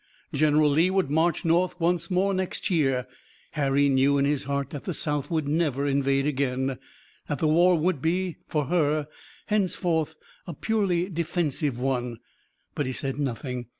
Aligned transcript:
General 0.33 0.67
Lee 0.71 0.89
would 0.89 1.11
march 1.11 1.45
North 1.45 1.79
once 1.79 2.09
more 2.09 2.33
next 2.33 2.71
year. 2.71 3.05
Harry 3.51 3.87
knew 3.87 4.17
in 4.17 4.25
his 4.25 4.45
heart 4.45 4.71
that 4.71 4.85
the 4.85 4.95
South 4.95 5.29
would 5.29 5.47
never 5.47 5.85
invade 5.85 6.25
again, 6.25 6.79
that 7.29 7.37
the 7.37 7.47
war 7.47 7.77
would 7.77 8.01
be 8.01 8.37
for 8.47 8.65
her 8.65 9.07
henceforth 9.45 10.15
a 10.47 10.55
purely 10.55 11.07
defensive 11.07 11.77
one, 11.79 12.19
but 12.73 12.87
he 12.87 12.91
said 12.91 13.19
nothing. 13.19 13.67